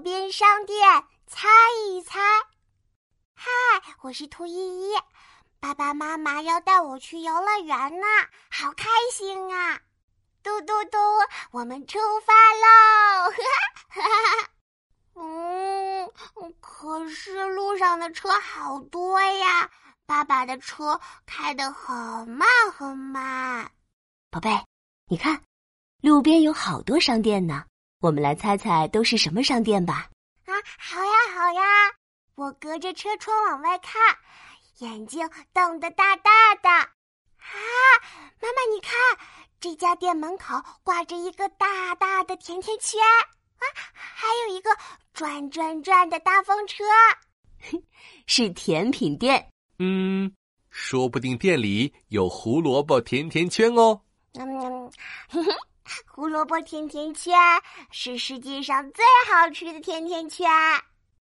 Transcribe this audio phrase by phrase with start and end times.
[0.00, 1.48] 边商店猜
[1.88, 2.18] 一猜。
[3.34, 3.50] 嗨，
[4.02, 4.94] 我是兔依依，
[5.60, 8.06] 爸爸妈妈要带我去游乐园呢，
[8.50, 9.80] 好开心啊！
[10.42, 10.98] 嘟嘟嘟，
[11.50, 13.30] 我们出发喽！
[13.88, 14.50] 哈 哈
[15.14, 16.10] 嗯，
[16.60, 19.70] 可是路上的车好多呀，
[20.06, 23.70] 爸爸的车开得很慢很慢。
[24.30, 24.64] 宝贝，
[25.08, 25.42] 你看，
[26.00, 27.66] 路边有好多商店呢。
[28.00, 30.08] 我们来猜猜都是什么商店吧！
[30.46, 31.62] 啊，好呀，好呀！
[32.34, 34.00] 我隔着车窗往外看，
[34.78, 36.70] 眼睛瞪得大大的。
[36.70, 36.88] 啊，
[38.40, 38.92] 妈妈，你看，
[39.60, 42.98] 这家店门口挂着一个大大的甜甜圈，
[43.58, 44.70] 啊，还有一个
[45.12, 46.82] 转转转的大风车，
[48.24, 49.46] 是甜品店。
[49.78, 50.32] 嗯，
[50.70, 54.00] 说不定店里有胡萝卜甜甜圈哦。
[54.32, 54.90] 嗯，
[55.28, 55.52] 嘿嘿。
[56.06, 57.34] 胡萝卜甜甜圈
[57.90, 60.48] 是世界上最好吃的甜甜圈。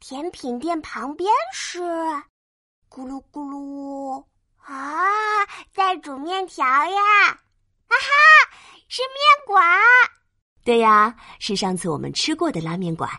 [0.00, 1.80] 甜品店旁边是
[2.90, 4.24] 咕噜咕噜
[4.64, 7.00] 啊，在煮面条呀！
[7.28, 8.50] 啊哈，
[8.88, 9.64] 是面馆。
[10.64, 13.10] 对呀，是上次我们吃过的拉面馆。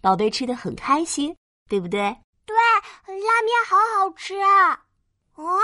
[0.00, 1.36] 宝贝吃的很开心，
[1.68, 2.16] 对不对？
[2.46, 2.56] 对，
[3.06, 4.80] 拉面好好吃啊！
[5.34, 5.58] 哦，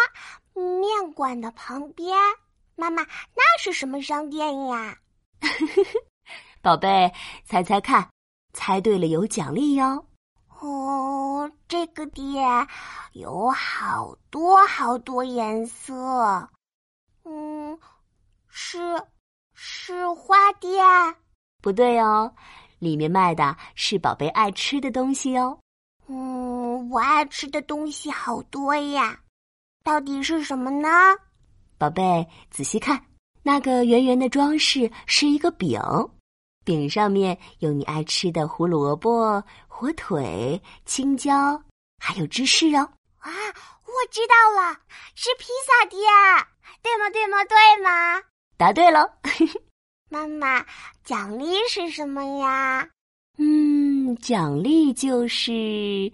[0.55, 2.17] 面馆的旁边，
[2.75, 4.99] 妈妈，那是什么商店呀？
[6.63, 7.13] 宝贝，
[7.45, 8.09] 猜猜看，
[8.53, 10.07] 猜对了有奖励哟。
[10.61, 12.67] 哦，这个店
[13.13, 16.49] 有好多好多颜色。
[17.25, 17.79] 嗯，
[18.49, 18.79] 是
[19.53, 20.85] 是花店？
[21.61, 22.35] 不对哦，
[22.79, 25.59] 里面卖的是宝贝爱吃的东西哦。
[26.07, 29.19] 嗯，我爱吃的东西好多呀，
[29.83, 30.89] 到底是什么呢？
[31.77, 33.03] 宝贝，仔细看。
[33.47, 35.79] 那个圆圆的装饰是一个饼，
[36.65, 41.63] 饼上面有你爱吃的胡萝卜、火腿、青椒，
[41.99, 42.81] 还有芝士哦。
[43.19, 43.31] 啊，
[43.85, 44.75] 我知道了，
[45.15, 46.01] 是披萨店，
[46.83, 47.11] 对吗？
[47.11, 47.45] 对吗？
[47.45, 48.23] 对吗？
[48.57, 49.13] 答对了。
[50.09, 50.65] 妈妈，
[51.05, 52.89] 奖励是什么呀？
[53.37, 56.11] 嗯，奖励就是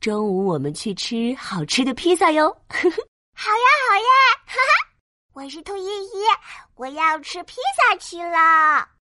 [0.00, 2.48] 中午我们去吃好吃的披萨哟。
[2.72, 4.89] 好呀，好呀，哈哈。
[5.42, 6.22] 我是兔依依，
[6.76, 8.99] 我要吃披萨去了。